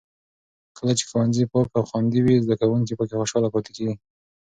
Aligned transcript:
کله 0.77 0.91
چې 0.99 1.03
ښوونځي 1.09 1.45
پاک 1.51 1.67
او 1.77 1.83
خوندي 1.89 2.19
وي، 2.23 2.35
زده 2.45 2.55
کوونکي 2.61 2.93
پکې 2.99 3.15
خوشحاله 3.19 3.51
پاتې 3.53 3.71
کېږي. 3.75 3.95